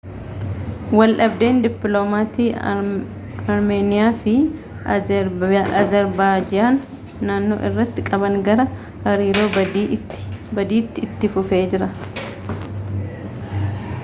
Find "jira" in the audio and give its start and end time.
11.75-11.91